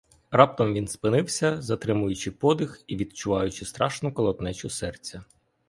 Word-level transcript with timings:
Раптом 0.31 0.73
він 0.73 0.87
спинився, 0.87 1.61
затримуючи 1.61 2.31
подих 2.31 2.83
і 2.87 2.95
відчуваючи 2.97 3.65
страшну 3.65 4.13
колотнечу 4.13 4.69
серця. 4.69 5.23